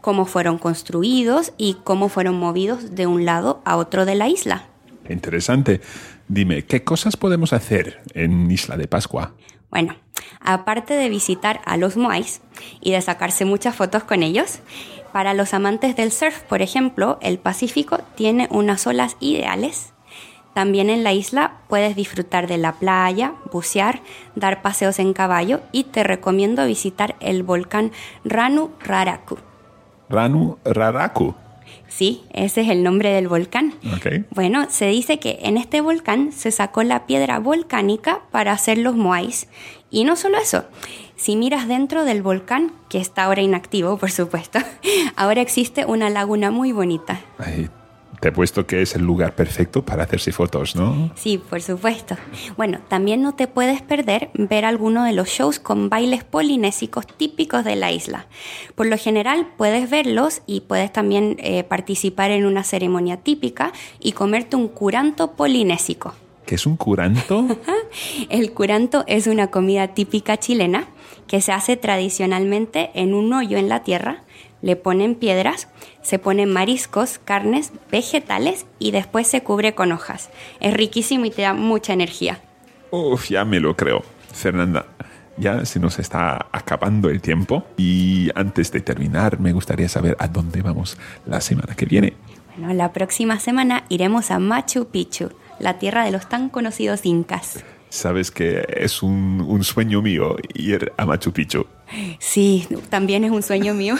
cómo 0.00 0.24
fueron 0.24 0.56
construidos 0.56 1.52
y 1.58 1.76
cómo 1.84 2.08
fueron 2.08 2.38
movidos 2.38 2.94
de 2.94 3.06
un 3.06 3.26
lado 3.26 3.60
a 3.66 3.76
otro 3.76 4.06
de 4.06 4.14
la 4.14 4.30
isla. 4.30 4.64
Interesante. 5.10 5.82
Dime, 6.26 6.64
¿qué 6.64 6.84
cosas 6.84 7.18
podemos 7.18 7.52
hacer 7.52 8.00
en 8.14 8.50
Isla 8.50 8.78
de 8.78 8.88
Pascua? 8.88 9.34
Bueno, 9.70 9.94
aparte 10.40 10.94
de 10.94 11.08
visitar 11.08 11.60
a 11.64 11.76
los 11.76 11.96
moais 11.96 12.40
y 12.80 12.92
de 12.92 13.00
sacarse 13.00 13.44
muchas 13.44 13.74
fotos 13.74 14.04
con 14.04 14.22
ellos, 14.22 14.60
para 15.12 15.34
los 15.34 15.54
amantes 15.54 15.96
del 15.96 16.12
surf, 16.12 16.42
por 16.42 16.62
ejemplo, 16.62 17.18
el 17.20 17.38
Pacífico 17.38 17.98
tiene 18.14 18.48
unas 18.50 18.86
olas 18.86 19.16
ideales. 19.18 19.92
También 20.54 20.90
en 20.90 21.04
la 21.04 21.12
isla 21.12 21.58
puedes 21.68 21.96
disfrutar 21.96 22.46
de 22.46 22.58
la 22.58 22.72
playa, 22.72 23.34
bucear, 23.52 24.00
dar 24.34 24.62
paseos 24.62 24.98
en 24.98 25.12
caballo 25.12 25.60
y 25.72 25.84
te 25.84 26.04
recomiendo 26.04 26.66
visitar 26.66 27.16
el 27.20 27.42
volcán 27.42 27.92
Ranu 28.24 28.70
Raraku. 28.80 29.38
Ranu 30.08 30.58
Raraku. 30.64 31.34
Sí, 31.90 32.22
ese 32.32 32.62
es 32.62 32.68
el 32.68 32.82
nombre 32.82 33.10
del 33.10 33.28
volcán. 33.28 33.74
Bueno, 34.30 34.66
se 34.70 34.86
dice 34.86 35.18
que 35.18 35.40
en 35.42 35.58
este 35.58 35.80
volcán 35.80 36.32
se 36.32 36.52
sacó 36.52 36.84
la 36.84 37.04
piedra 37.04 37.40
volcánica 37.40 38.22
para 38.30 38.52
hacer 38.52 38.78
los 38.78 38.94
moais. 38.94 39.48
Y 39.90 40.04
no 40.04 40.14
solo 40.14 40.38
eso, 40.38 40.64
si 41.16 41.34
miras 41.34 41.66
dentro 41.66 42.04
del 42.04 42.22
volcán, 42.22 42.72
que 42.88 42.98
está 43.00 43.24
ahora 43.24 43.42
inactivo, 43.42 43.98
por 43.98 44.12
supuesto, 44.12 44.60
ahora 45.16 45.42
existe 45.42 45.84
una 45.84 46.08
laguna 46.10 46.52
muy 46.52 46.70
bonita. 46.72 47.20
Te 48.20 48.28
he 48.28 48.32
puesto 48.32 48.66
que 48.66 48.82
es 48.82 48.94
el 48.94 49.02
lugar 49.02 49.34
perfecto 49.34 49.82
para 49.82 50.04
hacerse 50.04 50.30
fotos, 50.30 50.76
¿no? 50.76 51.10
Sí, 51.14 51.38
por 51.38 51.62
supuesto. 51.62 52.16
Bueno, 52.54 52.80
también 52.88 53.22
no 53.22 53.34
te 53.34 53.48
puedes 53.48 53.80
perder 53.80 54.28
ver 54.34 54.66
alguno 54.66 55.04
de 55.04 55.12
los 55.14 55.28
shows 55.28 55.58
con 55.58 55.88
bailes 55.88 56.22
polinésicos 56.22 57.06
típicos 57.06 57.64
de 57.64 57.76
la 57.76 57.92
isla. 57.92 58.26
Por 58.74 58.88
lo 58.88 58.98
general 58.98 59.48
puedes 59.56 59.88
verlos 59.88 60.42
y 60.46 60.60
puedes 60.60 60.92
también 60.92 61.36
eh, 61.38 61.64
participar 61.64 62.30
en 62.30 62.44
una 62.44 62.62
ceremonia 62.62 63.16
típica 63.16 63.72
y 63.98 64.12
comerte 64.12 64.54
un 64.54 64.68
curanto 64.68 65.32
polinésico. 65.32 66.12
¿Qué 66.44 66.56
es 66.56 66.66
un 66.66 66.76
curanto? 66.76 67.46
el 68.28 68.52
curanto 68.52 69.04
es 69.06 69.28
una 69.28 69.50
comida 69.50 69.94
típica 69.94 70.36
chilena 70.36 70.88
que 71.26 71.40
se 71.40 71.52
hace 71.52 71.78
tradicionalmente 71.78 72.90
en 72.92 73.14
un 73.14 73.32
hoyo 73.32 73.56
en 73.56 73.70
la 73.70 73.82
tierra 73.82 74.24
le 74.62 74.76
ponen 74.76 75.14
piedras, 75.14 75.68
se 76.02 76.18
ponen 76.18 76.52
mariscos, 76.52 77.18
carnes, 77.18 77.72
vegetales 77.90 78.66
y 78.78 78.90
después 78.90 79.26
se 79.26 79.42
cubre 79.42 79.74
con 79.74 79.92
hojas. 79.92 80.30
Es 80.60 80.74
riquísimo 80.74 81.24
y 81.24 81.30
te 81.30 81.42
da 81.42 81.54
mucha 81.54 81.92
energía. 81.92 82.40
Uf, 82.90 83.28
ya 83.28 83.44
me 83.44 83.60
lo 83.60 83.76
creo. 83.76 84.02
Fernanda, 84.32 84.86
ya 85.36 85.64
se 85.64 85.80
nos 85.80 85.98
está 85.98 86.46
acabando 86.52 87.08
el 87.08 87.20
tiempo 87.20 87.64
y 87.76 88.30
antes 88.34 88.70
de 88.72 88.80
terminar 88.80 89.40
me 89.40 89.52
gustaría 89.52 89.88
saber 89.88 90.16
a 90.18 90.28
dónde 90.28 90.62
vamos 90.62 90.98
la 91.26 91.40
semana 91.40 91.74
que 91.74 91.86
viene. 91.86 92.14
Bueno, 92.56 92.74
la 92.74 92.92
próxima 92.92 93.38
semana 93.40 93.84
iremos 93.88 94.30
a 94.30 94.38
Machu 94.38 94.86
Picchu, 94.86 95.30
la 95.58 95.78
tierra 95.78 96.04
de 96.04 96.10
los 96.10 96.28
tan 96.28 96.48
conocidos 96.48 97.06
incas. 97.06 97.64
Sabes 97.88 98.30
que 98.30 98.64
es 98.68 99.02
un, 99.02 99.44
un 99.46 99.64
sueño 99.64 100.02
mío 100.02 100.36
ir 100.54 100.92
a 100.96 101.06
Machu 101.06 101.32
Picchu. 101.32 101.66
Sí, 102.18 102.66
también 102.88 103.24
es 103.24 103.30
un 103.30 103.42
sueño 103.42 103.74
mío. 103.74 103.96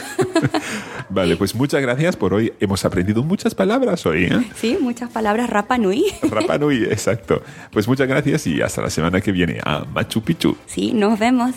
vale, 1.09 1.35
pues 1.35 1.55
muchas 1.55 1.81
gracias 1.81 2.15
por 2.15 2.33
hoy. 2.33 2.53
Hemos 2.59 2.85
aprendido 2.85 3.23
muchas 3.23 3.55
palabras 3.55 4.05
hoy. 4.05 4.25
¿eh? 4.25 4.51
Sí, 4.55 4.77
muchas 4.79 5.09
palabras 5.09 5.49
Rapa 5.49 5.77
Nui. 5.77 6.05
Rapa 6.23 6.57
Nui, 6.57 6.83
exacto. 6.83 7.41
Pues 7.71 7.87
muchas 7.87 8.07
gracias 8.07 8.47
y 8.47 8.61
hasta 8.61 8.81
la 8.81 8.89
semana 8.89 9.21
que 9.21 9.31
viene 9.31 9.59
a 9.63 9.83
Machu 9.85 10.21
Picchu. 10.21 10.57
Sí, 10.65 10.93
nos 10.93 11.19
vemos. 11.19 11.53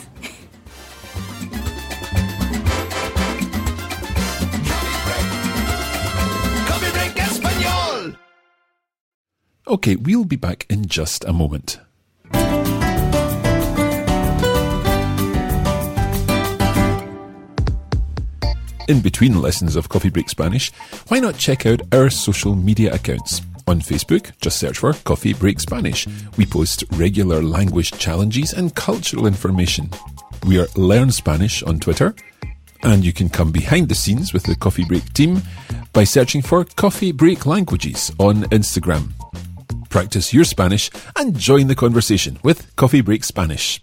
Okay, 9.67 9.97
we'll 9.97 10.27
be 10.27 10.37
back 10.37 10.67
in 10.69 10.87
just 10.87 11.25
a 11.25 11.33
moment. 11.33 11.79
In 18.87 19.01
between 19.01 19.41
lessons 19.41 19.77
of 19.77 19.89
Coffee 19.89 20.11
Break 20.11 20.29
Spanish, 20.29 20.71
why 21.09 21.19
not 21.19 21.39
check 21.39 21.65
out 21.65 21.81
our 21.93 22.11
social 22.11 22.55
media 22.55 22.93
accounts? 22.93 23.41
On 23.67 23.81
Facebook, 23.81 24.31
just 24.43 24.59
search 24.59 24.79
for 24.79 24.93
Coffee 24.93 25.33
Break 25.33 25.59
Spanish. 25.59 26.07
We 26.37 26.45
post 26.45 26.85
regular 26.93 27.43
language 27.43 27.93
challenges 27.93 28.53
and 28.53 28.75
cultural 28.75 29.27
information. 29.27 29.89
We 30.47 30.61
are 30.61 30.67
Learn 30.77 31.11
Spanish 31.11 31.63
on 31.63 31.81
Twitter, 31.81 32.15
and 32.83 33.03
you 33.03 33.15
can 33.15 33.31
come 33.31 33.53
behind 33.53 33.89
the 33.89 33.95
scenes 33.95 34.35
with 34.35 34.43
the 34.43 34.55
Coffee 34.55 34.85
Break 34.85 35.11
team 35.15 35.41
by 35.95 36.05
searching 36.05 36.43
for 36.43 36.65
Coffee 36.65 37.13
Break 37.13 37.47
Languages 37.47 38.13
on 38.19 38.43
Instagram. 38.45 39.13
Practice 39.89 40.35
your 40.35 40.45
Spanish 40.45 40.91
and 41.17 41.39
join 41.39 41.69
the 41.69 41.75
conversation 41.75 42.39
with 42.43 42.77
Coffee 42.77 43.01
Break 43.01 43.25
Spanish. 43.25 43.83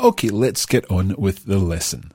Okay, 0.00 0.28
let's 0.28 0.64
get 0.64 0.88
on 0.88 1.16
with 1.18 1.46
the 1.46 1.58
lesson. 1.58 2.12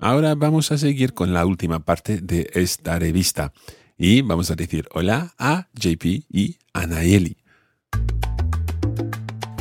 Ahora 0.00 0.34
vamos 0.34 0.72
a 0.72 0.78
seguir 0.78 1.12
con 1.12 1.34
la 1.34 1.44
última 1.44 1.80
parte 1.80 2.18
de 2.22 2.48
esta 2.54 2.98
revista. 2.98 3.52
Y 3.98 4.22
vamos 4.22 4.50
a 4.50 4.54
decir 4.54 4.88
hola 4.94 5.34
a 5.38 5.68
JP 5.74 6.24
y 6.30 6.56
a 6.72 6.86
Nayeli. 6.86 7.36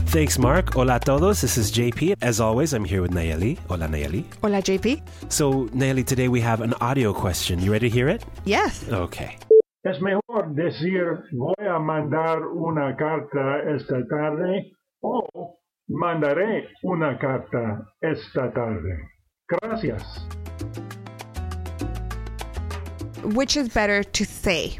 Thanks, 0.06 0.40
Mark. 0.40 0.72
Hola 0.74 0.96
a 0.96 1.00
todos. 1.02 1.42
This 1.42 1.58
is 1.58 1.70
JP. 1.74 2.16
As 2.22 2.40
always, 2.40 2.72
I'm 2.74 2.86
here 2.86 3.02
with 3.02 3.12
Nayeli. 3.12 3.58
Hola, 3.68 3.90
Nayeli. 3.90 4.24
Hola, 4.42 4.62
JP. 4.62 5.02
So, 5.28 5.68
Nayeli, 5.74 6.06
today 6.06 6.30
we 6.30 6.40
have 6.40 6.62
an 6.62 6.74
audio 6.80 7.14
question. 7.14 7.60
You 7.60 7.74
ready 7.74 7.90
to 7.90 7.94
hear 7.94 8.08
it? 8.08 8.24
Yes. 8.46 8.86
Okay. 8.90 9.38
Es 9.84 10.00
mejor 10.00 10.56
decir 10.56 11.26
voy 11.34 11.68
a 11.68 11.78
mandar 11.78 12.40
una 12.56 12.96
carta 12.96 13.64
esta 13.76 14.06
tarde 14.08 14.72
o 15.02 15.61
mandaré 15.92 16.70
una 16.84 17.18
carta 17.18 17.86
esta 18.02 18.52
tarde. 18.54 19.10
Gracias. 19.48 20.04
Which 23.36 23.58
is 23.58 23.70
better 23.70 24.04
to 24.04 24.26
say? 24.26 24.80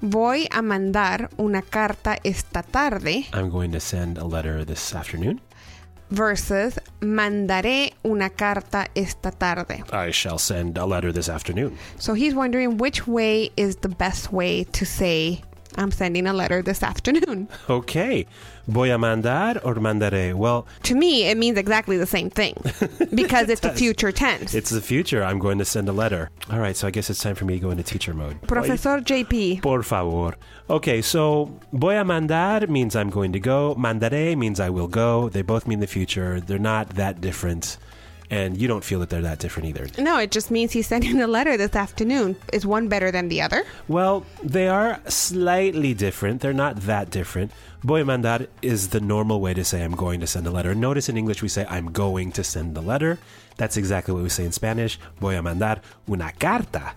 Voy 0.00 0.48
a 0.50 0.62
mandar 0.62 1.30
una 1.38 1.62
carta 1.62 2.16
esta 2.24 2.62
tarde 2.62 3.26
I'm 3.32 3.50
going 3.50 3.70
to 3.70 3.78
send 3.80 4.18
a 4.18 4.24
letter 4.24 4.64
this 4.64 4.94
afternoon. 4.94 5.40
versus 6.10 6.78
mandaré 7.00 7.94
una 8.04 8.28
carta 8.28 8.86
esta 8.94 9.30
tarde. 9.30 9.82
I 9.92 10.10
shall 10.10 10.38
send 10.38 10.76
a 10.76 10.84
letter 10.84 11.12
this 11.12 11.28
afternoon. 11.28 11.78
So 11.98 12.14
he's 12.14 12.34
wondering 12.34 12.76
which 12.78 13.06
way 13.06 13.50
is 13.56 13.76
the 13.76 13.88
best 13.88 14.32
way 14.32 14.64
to 14.64 14.84
say 14.84 15.42
I'm 15.76 15.90
sending 15.90 16.26
a 16.26 16.32
letter 16.32 16.62
this 16.62 16.82
afternoon. 16.82 17.48
Okay. 17.70 18.26
Voy 18.68 18.92
a 18.92 18.98
mandar 18.98 19.58
or 19.64 19.74
mandaré? 19.76 20.34
Well, 20.34 20.66
To 20.84 20.94
me, 20.94 21.24
it 21.24 21.36
means 21.36 21.58
exactly 21.58 21.96
the 21.96 22.06
same 22.06 22.30
thing 22.30 22.54
because 23.14 23.48
it's 23.48 23.60
the 23.60 23.72
future 23.72 24.12
tense. 24.12 24.54
it's 24.54 24.70
the 24.70 24.80
future. 24.80 25.22
I'm 25.24 25.38
going 25.40 25.58
to 25.58 25.64
send 25.64 25.88
a 25.88 25.92
letter. 25.92 26.30
All 26.50 26.60
right, 26.60 26.76
so 26.76 26.86
I 26.86 26.90
guess 26.92 27.10
it's 27.10 27.20
time 27.22 27.34
for 27.34 27.44
me 27.44 27.54
to 27.54 27.60
go 27.60 27.70
into 27.70 27.82
teacher 27.82 28.14
mode. 28.14 28.40
Professor 28.42 29.00
JP. 29.00 29.62
Por 29.62 29.82
favor. 29.82 30.36
Okay, 30.70 31.02
so 31.02 31.50
voy 31.72 31.96
a 31.96 32.04
mandar 32.04 32.66
means 32.68 32.94
I'm 32.94 33.10
going 33.10 33.32
to 33.32 33.40
go. 33.40 33.74
Mandaré 33.74 34.36
means 34.36 34.60
I 34.60 34.70
will 34.70 34.88
go. 34.88 35.28
They 35.28 35.42
both 35.42 35.66
mean 35.66 35.80
the 35.80 35.86
future. 35.88 36.40
They're 36.40 36.58
not 36.58 36.90
that 36.90 37.20
different. 37.20 37.78
And 38.32 38.56
you 38.56 38.66
don't 38.66 38.82
feel 38.82 38.98
that 39.00 39.10
they're 39.10 39.20
that 39.20 39.40
different 39.40 39.68
either. 39.68 39.88
No, 40.02 40.16
it 40.18 40.30
just 40.30 40.50
means 40.50 40.72
he's 40.72 40.86
sending 40.86 41.20
a 41.20 41.26
letter 41.26 41.58
this 41.58 41.76
afternoon. 41.76 42.34
Is 42.50 42.64
one 42.64 42.88
better 42.88 43.10
than 43.10 43.28
the 43.28 43.42
other? 43.42 43.62
Well, 43.88 44.24
they 44.42 44.68
are 44.68 45.02
slightly 45.06 45.92
different. 45.92 46.40
They're 46.40 46.54
not 46.54 46.76
that 46.88 47.10
different. 47.10 47.52
Voy 47.82 48.00
a 48.00 48.06
mandar 48.06 48.46
is 48.62 48.88
the 48.88 49.00
normal 49.00 49.42
way 49.42 49.52
to 49.52 49.62
say 49.62 49.84
I'm 49.84 49.94
going 49.94 50.18
to 50.20 50.26
send 50.26 50.46
a 50.46 50.50
letter. 50.50 50.74
Notice 50.74 51.10
in 51.10 51.18
English 51.18 51.42
we 51.42 51.48
say 51.48 51.66
I'm 51.68 51.92
going 51.92 52.32
to 52.32 52.42
send 52.42 52.74
the 52.74 52.80
letter. 52.80 53.18
That's 53.58 53.76
exactly 53.76 54.14
what 54.14 54.22
we 54.22 54.30
say 54.30 54.46
in 54.46 54.52
Spanish. 54.52 54.98
Voy 55.20 55.36
a 55.36 55.42
mandar 55.42 55.82
una 56.08 56.32
carta. 56.38 56.94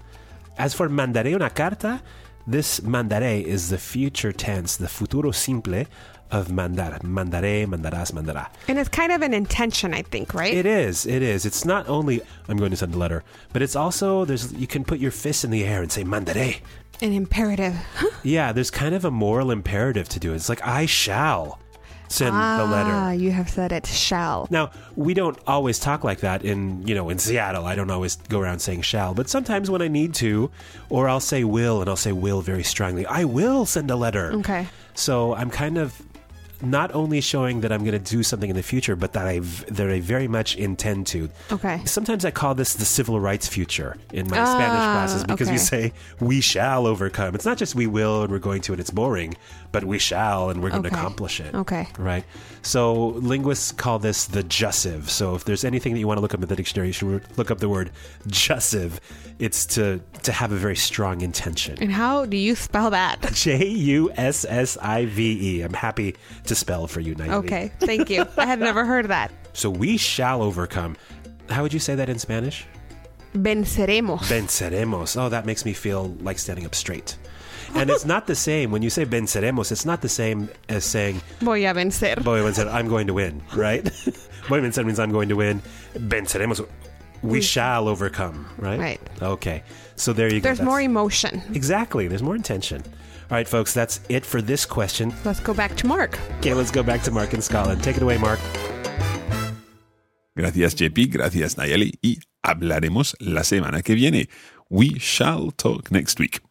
As 0.58 0.74
for 0.74 0.88
mandaré 0.88 1.36
una 1.36 1.50
carta, 1.50 2.02
this 2.48 2.80
mandaré 2.80 3.44
is 3.44 3.70
the 3.70 3.78
future 3.78 4.32
tense, 4.32 4.78
the 4.78 4.88
futuro 4.88 5.32
simple 5.32 5.84
of 6.32 6.50
mandar. 6.50 7.00
Mandaré, 7.00 7.66
mandarás, 7.66 8.12
mandará. 8.12 8.48
And 8.68 8.78
it's 8.80 8.90
kind 8.90 9.12
of 9.12 9.22
an 9.22 9.34
intention, 9.34 9.94
I 9.94 10.02
think, 10.02 10.34
right? 10.34 10.54
It 10.54 10.66
is. 10.66 11.06
It 11.06 11.22
is. 11.22 11.46
It's 11.46 11.66
not 11.66 11.88
only 11.88 12.22
I'm 12.48 12.58
going 12.58 12.72
to 12.72 12.78
send 12.78 12.94
a 12.94 12.98
letter, 12.98 13.24
but 13.54 13.62
it's 13.62 13.76
also 13.76 14.26
there's 14.26 14.52
you 14.54 14.68
can 14.68 14.84
put 14.84 15.00
your 15.00 15.12
fist 15.12 15.44
in 15.44 15.52
the 15.52 15.64
air 15.64 15.82
and 15.82 15.92
say 15.92 16.04
mandaré. 16.04 16.62
An 17.02 17.12
imperative. 17.14 17.76
Yeah, 18.24 18.54
there's 18.54 18.72
kind 18.72 18.96
of 18.96 19.06
a 19.06 19.12
moral 19.12 19.52
imperative 19.52 20.10
to 20.10 20.20
do 20.20 20.34
it. 20.34 20.38
It's 20.38 20.50
like 20.50 20.66
I 20.66 20.88
shall 20.88 21.60
send 22.08 22.34
the 22.34 22.66
letter. 22.66 22.90
Ah, 22.92 23.12
you 23.12 23.32
have 23.32 23.50
said 23.50 23.72
it 23.72 23.86
shall. 23.86 24.48
Now, 24.50 24.72
we 24.96 25.14
don't 25.14 25.38
always 25.46 25.78
talk 25.80 26.04
like 26.04 26.22
that 26.22 26.44
in, 26.44 26.88
you 26.88 26.96
know, 26.96 27.10
in 27.10 27.20
Seattle. 27.20 27.66
I 27.66 27.76
don't 27.76 27.92
always 27.92 28.16
go 28.16 28.40
around 28.40 28.60
saying 28.60 28.82
shall, 28.82 29.14
but 29.14 29.30
sometimes 29.30 29.70
when 29.70 29.82
I 29.82 29.88
need 29.88 30.16
to, 30.16 30.50
or 30.90 31.08
I'll 31.08 31.20
say 31.20 31.44
will 31.44 31.82
and 31.82 31.90
I'll 31.90 31.96
say 31.96 32.12
will 32.12 32.42
very 32.42 32.64
strongly. 32.64 33.06
I 33.06 33.26
will 33.26 33.66
send 33.66 33.92
a 33.92 33.96
letter. 33.96 34.32
Okay. 34.34 34.68
So 34.96 35.36
I'm 35.36 35.52
kind 35.52 35.78
of 35.78 36.02
not 36.62 36.94
only 36.94 37.22
showing 37.22 37.62
that 37.62 37.72
I'm 37.72 37.82
going 37.84 37.92
to 38.04 38.12
do 38.16 38.24
something 38.24 38.50
in 38.50 38.56
the 38.56 38.64
future, 38.64 38.96
but 38.96 39.14
that 39.14 39.28
I 39.28 39.40
that 39.40 39.90
I 39.90 40.00
very 40.00 40.28
much 40.28 40.56
intend 40.56 41.08
to. 41.08 41.30
Okay. 41.52 41.82
Sometimes 41.86 42.26
I 42.26 42.32
call 42.32 42.56
this 42.56 42.76
the 42.76 42.86
civil 42.86 43.20
rights 43.20 43.48
future 43.48 43.98
in 44.14 44.30
my 44.30 44.40
Ah, 44.40 44.46
Spanish 44.46 44.86
classes 44.86 45.24
because 45.24 45.50
we 45.50 45.58
say 45.58 45.94
we 46.20 46.42
shall 46.42 46.88
overcome. 46.88 47.36
It's 47.36 47.46
not 47.46 47.58
just 47.58 47.76
we 47.76 47.88
will 47.88 48.24
and 48.24 48.32
we're 48.32 48.40
going 48.40 48.62
to 48.64 48.74
and 48.74 48.80
it's 48.80 48.90
boring, 48.92 49.36
but 49.72 49.84
we 49.84 50.00
shall 50.00 50.50
and 50.50 50.62
we're 50.62 50.70
going 50.70 50.84
to 50.84 50.90
accomplish 50.90 51.40
it. 51.40 51.54
Okay. 51.54 51.88
Right. 51.98 52.24
So 52.62 53.08
linguists 53.08 53.72
call 53.72 54.00
this 54.00 54.26
the 54.26 54.44
jussive. 54.44 55.10
So 55.10 55.36
if 55.36 55.46
there's 55.46 55.64
anything 55.64 55.94
that 55.94 56.00
you 56.00 56.08
want 56.08 56.18
to 56.18 56.22
look 56.22 56.34
up 56.34 56.42
in 56.42 56.48
the 56.48 56.56
dictionary, 56.56 56.88
you 56.88 56.94
should 56.94 57.38
look 57.38 57.52
up 57.52 57.60
the 57.60 57.70
word 57.70 57.92
jussive. 58.28 59.00
It's 59.38 59.66
to 59.68 60.00
to 60.24 60.32
have 60.32 60.52
a 60.52 60.56
very 60.56 60.76
strong 60.76 61.22
intention. 61.22 61.78
And 61.82 61.92
how 61.92 62.26
do 62.26 62.38
you 62.38 62.56
spell 62.56 62.90
that? 62.92 63.22
J 63.34 63.68
U 63.68 64.12
S 64.16 64.46
S 64.48 64.78
I 64.82 65.06
V 65.06 65.58
E. 65.60 65.62
I'm 65.62 65.74
happy 65.74 66.16
to 66.46 66.56
spell 66.56 66.88
for 66.88 67.00
you, 67.00 67.16
Nayeli. 67.16 67.44
Okay, 67.46 67.72
thank 67.80 68.10
you. 68.10 68.26
I 68.38 68.46
had 68.46 68.60
never 68.60 68.86
heard 68.86 69.08
that. 69.08 69.32
So 69.54 69.70
we 69.70 69.98
shall 69.98 70.42
overcome. 70.42 70.98
How 71.50 71.64
would 71.64 71.74
you 71.74 71.80
say 71.80 71.96
that 71.96 72.10
in 72.10 72.20
Spanish? 72.20 72.66
Venceremos. 73.34 74.20
Venceremos. 74.20 75.20
Oh, 75.22 75.30
that 75.30 75.46
makes 75.46 75.66
me 75.66 75.74
feel 75.74 76.16
like 76.22 76.40
standing 76.40 76.66
up 76.66 76.74
straight. 76.74 77.18
And 77.74 77.90
it's 77.90 78.06
not 78.06 78.26
the 78.28 78.36
same 78.36 78.72
when 78.72 78.82
you 78.82 78.90
say 78.90 79.06
venceremos. 79.06 79.72
It's 79.72 79.86
not 79.86 80.02
the 80.02 80.10
same 80.10 80.50
as 80.70 80.86
saying 80.86 81.22
Voy 81.42 81.70
a 81.70 81.74
vencer. 81.74 82.18
voy 82.20 82.40
a 82.40 82.50
vencer. 82.50 82.72
I'm 82.74 82.88
going 82.88 83.08
to 83.08 83.14
win, 83.14 83.44
right? 83.54 83.84
voy 84.48 84.60
a 84.60 84.62
vencer 84.62 84.86
means 84.86 85.00
I'm 85.00 85.12
going 85.12 85.30
to 85.30 85.36
win. 85.36 85.62
Venceremos. 85.94 86.66
We 87.22 87.40
mm. 87.40 87.44
shall 87.44 87.88
overcome, 87.88 88.48
right? 88.58 88.80
Right. 88.80 89.02
Okay. 89.22 89.64
So 89.96 90.14
there 90.14 90.28
you 90.28 90.40
go. 90.40 90.44
There's 90.44 90.60
That's- 90.60 90.70
more 90.70 90.80
emotion. 90.80 91.42
Exactly. 91.54 92.08
There's 92.08 92.24
more 92.24 92.36
intention. 92.36 92.84
All 93.30 93.38
right, 93.38 93.48
folks. 93.48 93.74
That's 93.74 94.00
it 94.10 94.26
for 94.26 94.42
this 94.42 94.66
question. 94.66 95.14
Let's 95.24 95.40
go 95.40 95.54
back 95.54 95.76
to 95.78 95.88
Mark. 95.88 96.20
Okay, 96.40 96.54
let's 96.54 96.72
go 96.72 96.84
back 96.84 97.02
to 97.04 97.12
Mark 97.12 97.34
in 97.34 97.42
Scotland. 97.42 97.84
Take 97.84 97.98
it 97.98 98.04
away, 98.04 98.18
Mark. 98.18 98.40
Gracias 100.38 100.76
JP, 100.76 101.12
gracias 101.14 101.56
Nayeli 101.56 101.94
y 102.02 102.18
hablaremos 102.44 103.16
la 103.22 103.44
semana 103.44 103.82
que 103.82 103.96
viene. 103.96 104.28
We 104.70 105.00
shall 105.00 105.52
talk 105.52 105.92
next 105.92 106.20
week. 106.20 106.42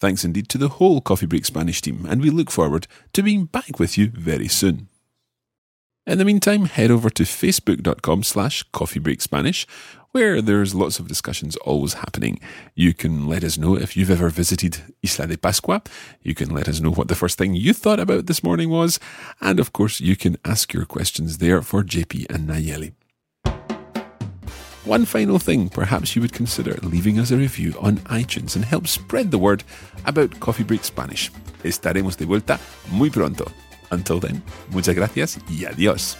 Thanks 0.00 0.22
indeed 0.22 0.50
to 0.50 0.58
the 0.58 0.68
whole 0.68 1.00
Coffee 1.00 1.26
Break 1.26 1.46
Spanish 1.46 1.80
team, 1.80 2.04
and 2.06 2.20
we 2.20 2.28
look 2.28 2.50
forward 2.50 2.86
to 3.14 3.22
being 3.22 3.46
back 3.46 3.78
with 3.78 3.96
you 3.96 4.08
very 4.08 4.48
soon. 4.48 4.88
In 6.06 6.18
the 6.18 6.24
meantime, 6.26 6.66
head 6.66 6.90
over 6.90 7.08
to 7.08 7.22
facebook.com 7.22 8.24
slash 8.24 8.62
coffeebreakspanish, 8.72 9.64
where 10.12 10.42
there's 10.42 10.74
lots 10.74 10.98
of 10.98 11.08
discussions 11.08 11.56
always 11.64 11.94
happening. 11.94 12.40
You 12.74 12.92
can 12.92 13.26
let 13.26 13.42
us 13.42 13.56
know 13.56 13.74
if 13.74 13.96
you've 13.96 14.10
ever 14.10 14.28
visited 14.28 14.82
Isla 15.02 15.28
de 15.28 15.38
Pascua. 15.38 15.82
You 16.20 16.34
can 16.34 16.50
let 16.50 16.68
us 16.68 16.78
know 16.78 16.90
what 16.90 17.08
the 17.08 17.14
first 17.14 17.38
thing 17.38 17.54
you 17.54 17.72
thought 17.72 18.00
about 18.00 18.26
this 18.26 18.44
morning 18.44 18.68
was. 18.68 19.00
And 19.40 19.58
of 19.58 19.72
course, 19.72 19.98
you 19.98 20.14
can 20.14 20.36
ask 20.44 20.74
your 20.74 20.84
questions 20.84 21.38
there 21.38 21.62
for 21.62 21.82
JP 21.82 22.26
and 22.28 22.50
Nayeli. 22.50 22.92
One 24.84 25.06
final 25.06 25.38
thing, 25.38 25.70
perhaps 25.70 26.14
you 26.14 26.20
would 26.20 26.34
consider 26.34 26.74
leaving 26.82 27.18
us 27.18 27.30
a 27.30 27.38
review 27.38 27.72
on 27.80 27.96
iTunes 28.10 28.56
and 28.56 28.66
help 28.66 28.88
spread 28.88 29.30
the 29.30 29.38
word 29.38 29.64
about 30.04 30.38
Coffee 30.38 30.64
Break 30.64 30.84
Spanish. 30.84 31.30
Estaremos 31.62 32.18
de 32.18 32.26
vuelta 32.26 32.60
muy 32.92 33.08
pronto. 33.08 33.50
Until 33.90 34.20
then, 34.20 34.42
muchas 34.70 34.94
gracias 34.94 35.38
y 35.48 35.64
adiós. 35.64 36.16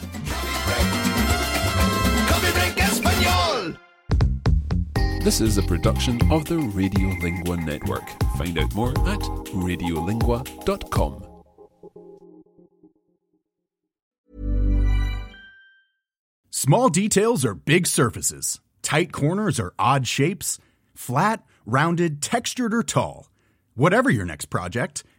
This 5.25 5.41
is 5.41 5.57
a 5.57 5.63
production 5.63 6.21
of 6.31 6.45
the 6.45 6.57
Radiolingua 6.57 7.65
Network. 7.65 8.07
Find 8.37 8.59
out 8.59 8.75
more 8.75 8.91
at 8.91 9.21
radiolingua.com. 9.55 11.25
Small 16.51 16.91
details 16.91 17.45
are 17.45 17.55
big 17.55 17.87
surfaces. 17.87 18.61
Tight 18.83 19.13
corners 19.13 19.59
are 19.59 19.73
odd 19.79 20.07
shapes. 20.07 20.59
Flat, 20.95 21.43
rounded, 21.65 22.21
textured, 22.21 22.75
or 22.75 22.83
tall. 22.83 23.31
Whatever 23.75 24.11
your 24.11 24.27
next 24.27 24.51
project, 24.51 25.05